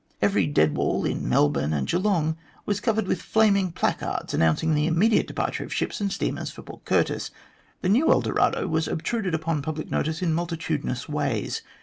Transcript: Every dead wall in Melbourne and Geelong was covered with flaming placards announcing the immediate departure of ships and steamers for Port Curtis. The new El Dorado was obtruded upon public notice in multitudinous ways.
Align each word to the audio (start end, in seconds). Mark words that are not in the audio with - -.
Every 0.19 0.47
dead 0.47 0.75
wall 0.75 1.05
in 1.05 1.29
Melbourne 1.29 1.73
and 1.73 1.87
Geelong 1.87 2.35
was 2.65 2.79
covered 2.79 3.05
with 3.05 3.21
flaming 3.21 3.71
placards 3.71 4.33
announcing 4.33 4.73
the 4.73 4.87
immediate 4.87 5.27
departure 5.27 5.63
of 5.63 5.71
ships 5.71 6.01
and 6.01 6.11
steamers 6.11 6.49
for 6.49 6.63
Port 6.63 6.85
Curtis. 6.85 7.29
The 7.81 7.89
new 7.89 8.09
El 8.09 8.21
Dorado 8.21 8.67
was 8.67 8.87
obtruded 8.87 9.35
upon 9.35 9.61
public 9.61 9.91
notice 9.91 10.23
in 10.23 10.33
multitudinous 10.33 11.07
ways. 11.07 11.61